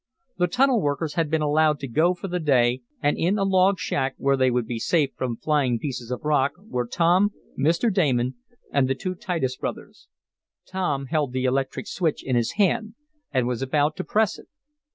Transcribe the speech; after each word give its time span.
The 0.39 0.47
tunnel 0.47 0.81
workers 0.81 1.13
had 1.13 1.29
been 1.29 1.43
allowed 1.43 1.79
to 1.81 1.87
go 1.87 2.15
for 2.15 2.27
the 2.27 2.39
day, 2.39 2.81
and 3.03 3.19
in 3.19 3.37
a 3.37 3.43
log 3.43 3.77
shack, 3.77 4.15
where 4.17 4.35
they 4.35 4.49
would 4.49 4.65
be 4.65 4.79
safe 4.79 5.11
from 5.15 5.35
flying 5.37 5.77
pieces 5.77 6.09
of 6.09 6.23
rock, 6.23 6.53
were 6.57 6.87
Tom, 6.87 7.29
Mr. 7.55 7.93
Damon 7.93 8.33
and 8.71 8.87
the 8.87 8.95
two 8.95 9.13
Titus 9.13 9.55
brothers. 9.57 10.07
Tom 10.67 11.05
held 11.05 11.33
the 11.33 11.45
electric 11.45 11.85
switch 11.85 12.23
in 12.23 12.35
his 12.35 12.53
hand, 12.53 12.95
and 13.31 13.45
was 13.47 13.61
about 13.61 13.95
to 13.97 14.03
press 14.03 14.39
it. 14.39 14.47